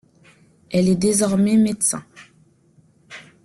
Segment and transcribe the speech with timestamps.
[0.71, 2.03] Elle est désormais médecin.